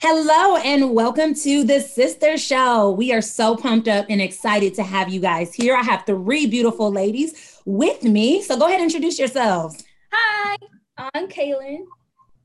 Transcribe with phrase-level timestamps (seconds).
[0.00, 2.90] Hello and welcome to the Sister Show.
[2.90, 5.74] We are so pumped up and excited to have you guys here.
[5.74, 8.42] I have three beautiful ladies with me.
[8.42, 9.82] So go ahead and introduce yourselves.
[10.12, 10.56] Hi,
[10.98, 11.84] I'm Kaylin.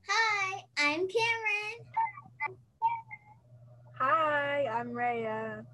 [0.07, 1.85] Hi, I'm Cameron.
[4.00, 5.66] Hi, I'm Raya.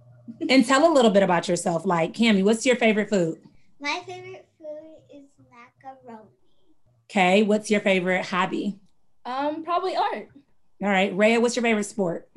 [0.50, 1.86] And tell a little bit about yourself.
[1.86, 3.39] Like, Cami, what's your favorite food?
[3.80, 6.30] My favorite food is macaroni.
[7.12, 8.80] Okay, what's your favorite hobby?
[9.23, 10.30] Um, probably art.
[10.84, 12.28] All right, Raya, what's your favorite sport?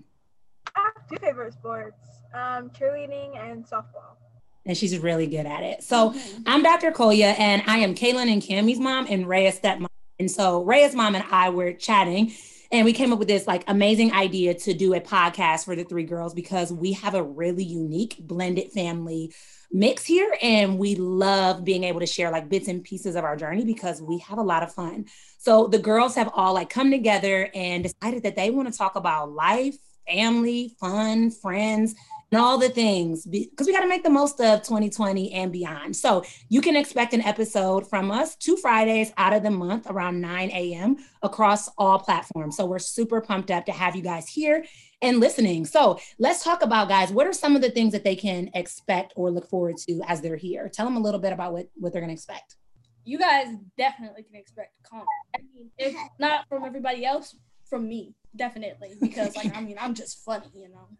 [0.76, 1.98] I have two favorite sports,
[2.32, 4.16] um, cheerleading and softball.
[4.64, 5.82] And she's really good at it.
[5.82, 6.14] So
[6.46, 6.92] I'm Dr.
[6.92, 9.86] Kolya, and I am Kaylin and Cami's mom and Raya's stepmom.
[10.20, 12.32] And so Raya's mom and I were chatting,
[12.70, 15.84] and we came up with this like amazing idea to do a podcast for the
[15.84, 19.32] three girls because we have a really unique blended family
[19.70, 23.36] mix here and we love being able to share like bits and pieces of our
[23.36, 25.06] journey because we have a lot of fun.
[25.38, 28.96] So the girls have all like come together and decided that they want to talk
[28.96, 29.76] about life,
[30.08, 31.94] family, fun, friends,
[32.30, 35.96] and all the things because we got to make the most of 2020 and beyond.
[35.96, 40.20] So you can expect an episode from us two Fridays out of the month around
[40.20, 40.96] 9 a.m.
[41.22, 42.56] across all platforms.
[42.56, 44.64] So we're super pumped up to have you guys here
[45.00, 45.64] and listening.
[45.64, 49.12] So let's talk about, guys, what are some of the things that they can expect
[49.16, 50.68] or look forward to as they're here?
[50.68, 52.56] Tell them a little bit about what, what they're going to expect.
[53.04, 53.46] You guys
[53.78, 55.06] definitely can expect comment.
[55.34, 57.34] I mean, if not from everybody else,
[57.68, 58.94] from me, definitely.
[59.00, 60.88] Because like I mean, I'm just funny, you know.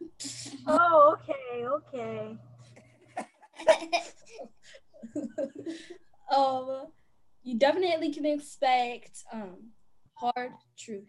[0.67, 2.37] Oh, okay, okay.
[6.37, 6.87] um,
[7.43, 9.71] you definitely can expect um
[10.15, 11.09] hard truth.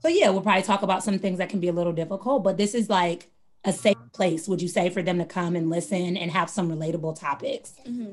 [0.00, 2.56] So yeah, we'll probably talk about some things that can be a little difficult, but
[2.56, 3.30] this is like
[3.64, 6.70] a safe place, would you say, for them to come and listen and have some
[6.70, 7.74] relatable topics?
[7.86, 8.12] Mm-hmm.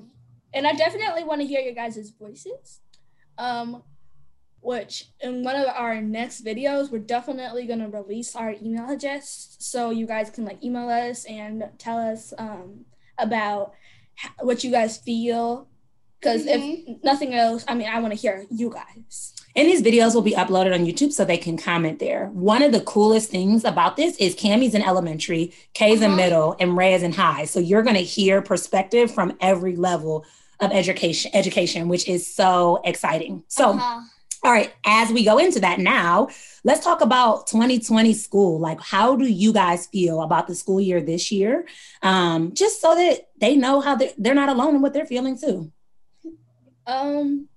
[0.53, 2.81] And I definitely want to hear your guys' voices.
[3.37, 3.83] Um,
[4.67, 9.55] which in one of our next videos, we're definitely going to release our email address
[9.59, 12.83] so you guys can like email us and tell us um,
[13.17, 13.73] about
[14.41, 15.69] what you guys feel.
[16.19, 16.91] Because mm-hmm.
[16.91, 19.33] if nothing else, I mean, I want to hear you guys.
[19.55, 22.27] And these videos will be uploaded on YouTube so they can comment there.
[22.33, 26.11] One of the coolest things about this is Cami's in elementary, Kay's uh-huh.
[26.11, 27.45] in middle, and Ray is in high.
[27.45, 30.25] So you're going to hear perspective from every level
[30.59, 33.45] of education, education, which is so exciting.
[33.47, 34.01] So, uh-huh.
[34.47, 36.29] All right, as we go into that now,
[36.63, 38.61] let's talk about 2020 school.
[38.61, 41.67] Like, how do you guys feel about the school year this year?
[42.01, 45.37] Um, just so that they know how they're, they're not alone in what they're feeling
[45.37, 45.69] too.
[46.85, 47.49] Um,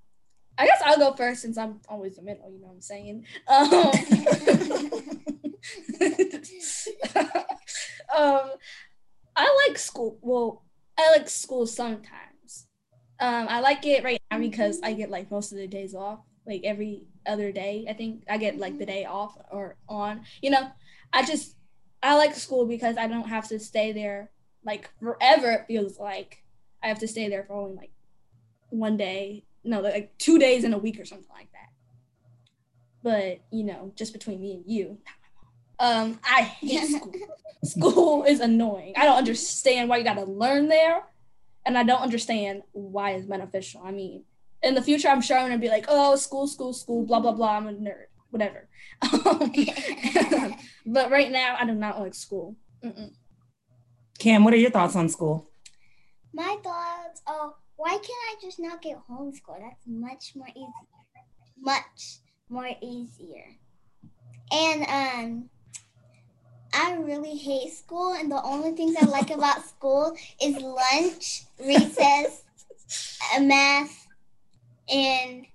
[0.58, 3.24] I guess I'll go first since I'm always the middle, you know what I'm saying?
[3.46, 3.62] Um,
[8.16, 8.50] um,
[9.36, 10.18] I like school.
[10.22, 10.64] Well,
[10.98, 12.66] I like school sometimes.
[13.20, 16.18] Um, I like it right now because I get like most of the days off,
[16.50, 17.86] like every other day.
[17.88, 20.22] I think I get like the day off or on.
[20.42, 20.70] You know,
[21.12, 21.56] I just
[22.02, 24.30] I like school because I don't have to stay there
[24.64, 25.52] like forever.
[25.52, 26.42] It feels like
[26.82, 27.92] I have to stay there for only like
[28.70, 31.68] one day no, like two days in a week or something like that.
[33.02, 34.98] But you know, just between me and you,
[35.78, 37.12] um, I hate school.
[37.64, 38.94] school is annoying.
[38.96, 41.02] I don't understand why you got to learn there,
[41.66, 43.82] and I don't understand why it's beneficial.
[43.84, 44.24] I mean,
[44.62, 47.32] in the future, I'm sure I'm gonna be like, oh, school, school, school, blah blah
[47.32, 47.56] blah.
[47.56, 48.68] I'm a nerd, whatever.
[50.86, 52.56] but right now, I do not like school.
[52.84, 53.12] Mm-mm.
[54.18, 55.50] Cam, what are your thoughts on school?
[56.32, 59.60] My thoughts are why can't I just not get homeschooled?
[59.60, 61.24] That's much more easier.
[61.58, 62.18] Much
[62.50, 63.56] more easier.
[64.52, 65.50] And um
[66.74, 72.42] I really hate school and the only things I like about school is lunch, recess,
[73.40, 73.99] math,
[74.90, 75.46] and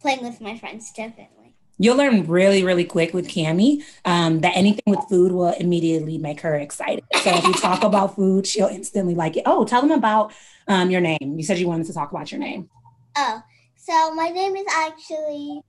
[0.00, 1.54] playing with my friends, definitely.
[1.78, 6.42] You'll learn really, really quick with Cami um, that anything with food will immediately make
[6.42, 7.02] her excited.
[7.22, 9.44] So if you talk about food, she'll instantly like it.
[9.46, 10.34] Oh, tell them about
[10.68, 11.38] um, your name.
[11.38, 12.68] You said you wanted to talk about your name.
[13.16, 13.42] Oh,
[13.76, 15.62] so my name is actually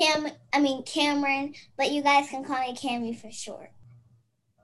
[0.00, 0.28] Cam.
[0.52, 3.72] I mean Cameron, but you guys can call me Cami for short.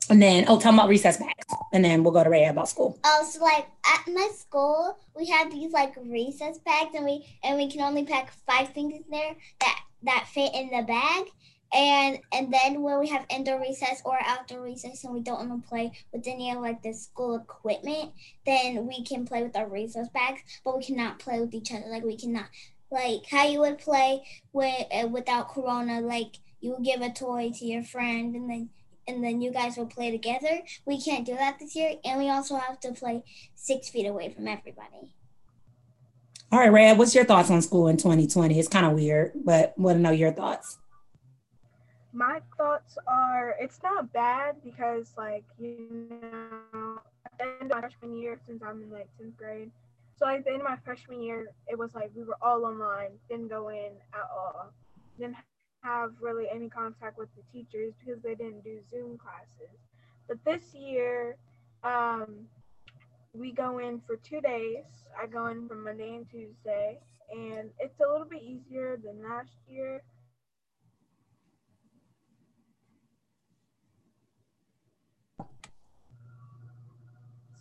[0.09, 1.33] And then, oh, tell them about recess bags.
[1.73, 2.99] And then we'll go to Ray about school.
[3.05, 7.57] Oh, so like at my school, we have these like recess bags, and we and
[7.57, 11.27] we can only pack five things in there that that fit in the bag.
[11.75, 15.63] And and then when we have indoor recess or outdoor recess and we don't want
[15.63, 18.13] to play with any of like the school equipment,
[18.47, 21.87] then we can play with our recess bags, but we cannot play with each other.
[21.89, 22.47] Like we cannot
[22.91, 24.23] like how you would play
[24.53, 28.71] with uh, without corona like you would give a toy to your friend and then
[29.09, 30.63] and then you guys will play together.
[30.85, 33.23] We can't do that this year, and we also have to play
[33.55, 35.13] six feet away from everybody.
[36.53, 38.59] All right, Red, what's your thoughts on school in 2020?
[38.59, 40.79] It's kind of weird, but want to know your thoughts.
[42.13, 46.09] my thoughts are it's not bad because like you
[46.73, 49.71] know at the end of my freshman year since I'm in like 10th grade.
[50.19, 53.11] So at the end of my freshman year, it was like we were all online,
[53.29, 54.73] didn't go in at all.
[55.19, 55.37] Didn't
[55.87, 59.79] have really any contact with the teachers because they didn't do Zoom classes.
[60.29, 61.37] But this year,
[61.85, 62.47] um,
[63.33, 64.85] we go in for two days.
[65.21, 66.99] I go in from Monday and Tuesday,
[67.31, 70.03] and it's a little bit easier than last year.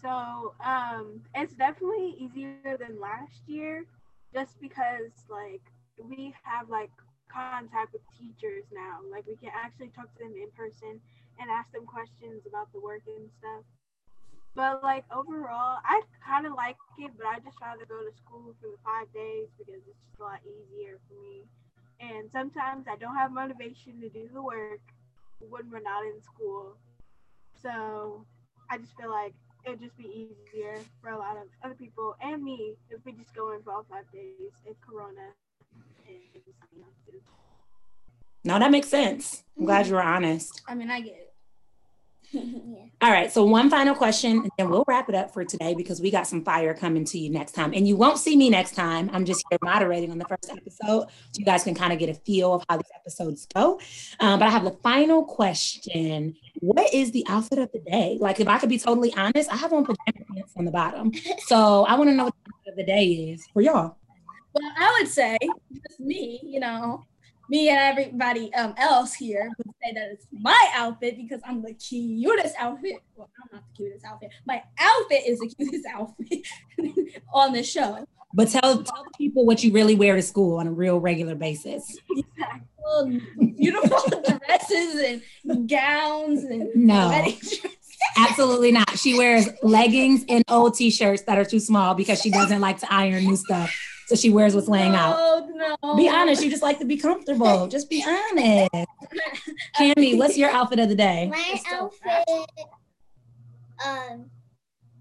[0.02, 3.86] So um, it's definitely easier than last year,
[4.34, 5.62] just because like
[6.10, 6.92] we have like
[7.30, 9.00] contact with teachers now.
[9.12, 11.00] Like we can actually talk to them in person
[11.40, 13.64] and ask them questions about the work and stuff.
[14.56, 18.56] But like overall, I kind of like it, but I just rather go to school
[18.62, 21.44] for the five days because it's just a lot easier for me.
[22.00, 24.80] And sometimes I don't have motivation to do the work
[25.40, 26.78] when we're not in school.
[27.62, 28.26] So
[28.70, 29.34] I just feel like
[29.66, 33.34] it'd just be easier for a lot of other people and me if we just
[33.34, 35.34] go in for all five days if Corona
[38.46, 39.44] No, that makes sense.
[39.58, 40.62] I'm glad you were honest.
[40.68, 41.26] I mean, I get it.
[42.32, 42.86] yeah.
[43.02, 43.32] All right.
[43.32, 46.28] So one final question, and then we'll wrap it up for today because we got
[46.28, 47.74] some fire coming to you next time.
[47.74, 49.10] And you won't see me next time.
[49.14, 51.08] I'm just here moderating on the first episode, so
[51.40, 53.80] you guys can kind of get a feel of how these episodes go.
[54.20, 58.18] Um, but I have the final question: What is the outfit of the day?
[58.20, 61.12] Like, if I could be totally honest, I have on pajama pants on the bottom.
[61.48, 63.98] So I want to know what the outfit of the day is for y'all.
[64.56, 65.38] Well, I would say,
[65.74, 67.04] just me, you know,
[67.50, 71.74] me and everybody um, else here would say that it's my outfit because I'm the
[71.74, 73.02] cutest outfit.
[73.18, 74.30] Well, I'm not the cutest outfit.
[74.46, 76.48] My outfit is the cutest outfit
[77.34, 78.08] on the show.
[78.34, 81.98] But tell tell people what you really wear to school on a real regular basis.
[82.84, 83.12] Well,
[83.58, 84.00] beautiful
[84.48, 87.26] dresses and gowns and No.
[88.18, 88.98] Absolutely not.
[88.98, 92.94] She wears leggings and old t-shirts that are too small because she doesn't like to
[92.94, 93.74] iron new stuff.
[94.08, 95.18] So she wears what's laying out.
[95.50, 95.96] No, no.
[95.96, 97.68] Be honest, you just like to be comfortable.
[97.68, 98.70] Just be honest.
[99.78, 101.28] Cami, what's your outfit of the day?
[101.32, 102.50] My outfit,
[103.86, 104.30] um,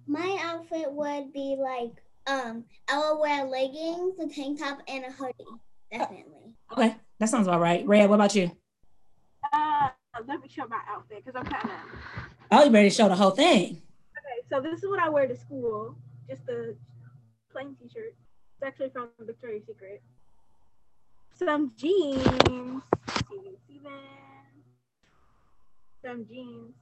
[0.07, 5.11] my outfit would be like, um, I would wear leggings, a tank top, and a
[5.13, 5.35] hoodie.
[5.93, 6.55] Definitely.
[6.73, 7.87] Okay, that sounds about right.
[7.87, 8.51] Rhea, what about you?
[9.53, 9.91] Uh,
[10.27, 13.17] let me show my outfit because I'm kind of Oh, you ready to show the
[13.17, 13.83] whole thing?
[14.17, 14.47] okay.
[14.49, 15.97] So this is what I wear to school.
[16.29, 16.75] Just a
[17.53, 18.15] plain t-shirt.
[18.65, 20.03] It's actually from Victoria's Secret.
[21.35, 22.23] Some jeans.
[22.23, 23.93] Steven, Steven.
[26.03, 26.73] Some jeans.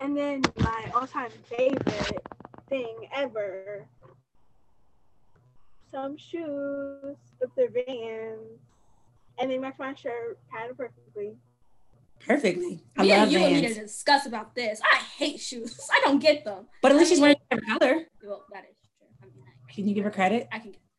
[0.00, 2.26] And then my all-time favorite
[2.68, 3.86] thing ever.
[5.92, 8.58] Some shoes with their Vans.
[9.38, 11.36] And they match my shirt pattern perfectly.
[12.26, 12.82] Perfectly.
[12.96, 14.80] I Me and love you need to discuss about this.
[14.82, 15.78] I hate shoes.
[15.92, 16.66] I don't get them.
[16.82, 18.06] But at least she's wearing your favorite color.
[18.24, 19.06] Well, that is true.
[19.22, 20.48] I mean, I, Can you give her credit?
[20.50, 20.89] I can get credit.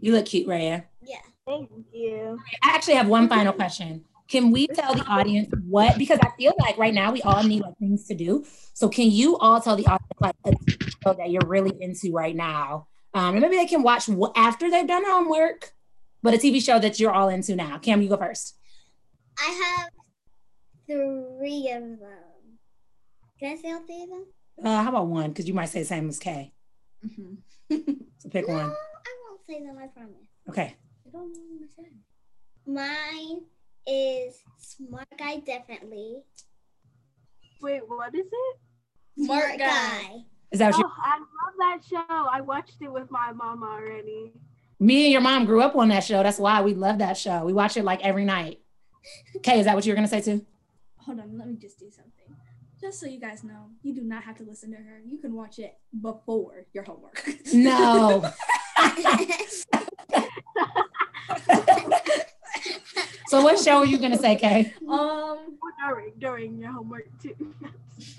[0.00, 0.84] You look cute, Raya.
[1.02, 1.18] Yeah.
[1.46, 2.38] Thank you.
[2.62, 4.04] I actually have one final question.
[4.28, 5.98] Can we tell the audience what?
[5.98, 8.44] Because I feel like right now we all need like things to do.
[8.74, 12.12] So can you all tell the audience like a TV show that you're really into
[12.12, 12.86] right now?
[13.12, 15.72] Um, and maybe they can watch wh- after they've done homework.
[16.22, 17.78] But a TV show that you're all into now.
[17.78, 18.56] Cam, you go first.
[19.38, 19.90] I have
[20.86, 21.98] three of them.
[23.40, 24.26] Can I say all three of them?
[24.62, 25.30] Uh, how about one?
[25.30, 26.52] Because you might say the same as Kay.
[27.04, 27.34] Mm-hmm.
[28.18, 28.72] So pick no, one.
[29.50, 29.78] I won't say them.
[29.78, 30.16] I promise.
[30.48, 30.76] Okay.
[31.06, 31.88] I don't know what to say.
[32.66, 33.42] Mine
[33.86, 36.22] is Smart Guy, definitely.
[37.60, 39.24] Wait, what is it?
[39.24, 40.24] Smart guy.
[40.50, 40.86] Is that what?
[40.86, 42.26] Oh, I love that show.
[42.30, 44.32] I watched it with my mom already.
[44.78, 46.22] Me and your mom grew up on that show.
[46.22, 47.44] That's why we love that show.
[47.44, 48.60] We watch it like every night.
[49.42, 50.44] Kay, is that what you were gonna say too?
[50.98, 52.12] Hold on, let me just do something.
[52.80, 55.02] Just so you guys know, you do not have to listen to her.
[55.04, 57.28] You can watch it before your homework.
[57.52, 58.30] No.
[63.26, 64.72] so what show are you gonna say, Kay?
[64.88, 67.34] um, Or during during your homework too.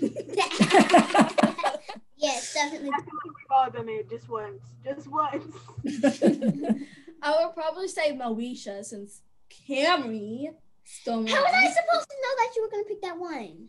[2.16, 2.90] yes, definitely.
[2.92, 4.62] I think we've all done it just once.
[4.84, 5.54] Just once.
[7.22, 9.22] I would probably say Moesha since
[9.68, 10.48] Camry
[10.84, 13.68] stole How was I supposed to know that you were going to pick that one?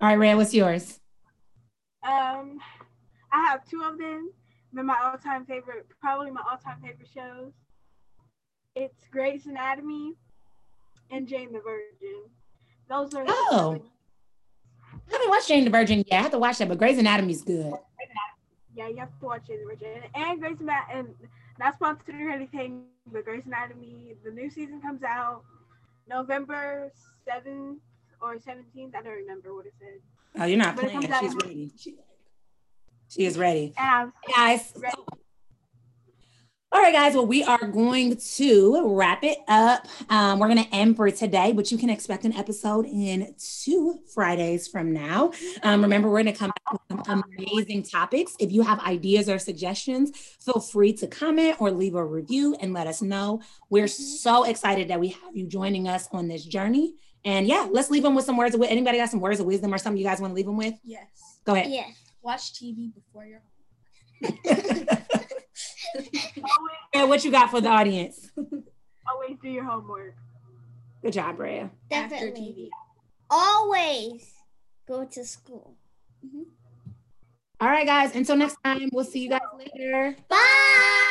[0.00, 1.00] All right, Rhea, what's yours?
[2.06, 2.60] Um,
[3.32, 4.30] I have two of them.
[4.74, 7.52] They're my all-time favorite, probably my all-time favorite shows.
[8.74, 10.14] It's Grey's Anatomy
[11.10, 12.24] and Jane the Virgin.
[12.88, 13.24] Those are.
[13.26, 13.80] Oh.
[14.92, 16.18] I haven't watched Jane the Virgin yet.
[16.18, 17.72] I have to watch that, but Grey's Anatomy is good.
[18.74, 20.98] Yeah, you have to watch Jane the Virgin and Grey's Anatomy.
[20.98, 21.14] And
[21.60, 24.14] not sponsored or anything, but Grey's Anatomy.
[24.24, 25.44] The new season comes out
[26.08, 26.90] November
[27.24, 27.78] seventh,
[28.20, 28.94] or 17th.
[28.96, 30.00] I don't remember what it said.
[30.40, 31.02] Oh, you're not But playing.
[31.20, 31.70] She's in- ready.
[31.78, 31.94] She,
[33.14, 33.72] she is ready.
[33.78, 34.72] And guys.
[34.76, 34.96] Ready.
[36.72, 37.14] All right, guys.
[37.14, 39.86] Well, we are going to wrap it up.
[40.10, 44.00] Um, we're going to end for today, but you can expect an episode in two
[44.12, 45.30] Fridays from now.
[45.62, 48.34] Um, remember, we're going to come back with some amazing topics.
[48.40, 52.72] If you have ideas or suggestions, feel free to comment or leave a review and
[52.72, 53.40] let us know.
[53.70, 56.96] We're so excited that we have you joining us on this journey.
[57.24, 58.72] And yeah, let's leave them with some words of wisdom.
[58.72, 60.74] Anybody got some words of wisdom or something you guys want to leave them with?
[60.82, 61.38] Yes.
[61.44, 61.70] Go ahead.
[61.70, 62.03] Yes.
[62.24, 63.42] Watch TV before you're
[66.94, 68.30] always, what you got for the audience?
[69.06, 70.14] always do your homework.
[71.02, 71.68] Good job, Brea.
[71.90, 72.16] Definitely.
[72.28, 72.68] after TV.
[73.30, 74.32] Always
[74.88, 75.74] go to school.
[76.24, 76.44] Mm-hmm.
[77.60, 78.16] All right, guys.
[78.16, 80.16] Until next time, we'll see you guys later.
[80.28, 81.10] Bye.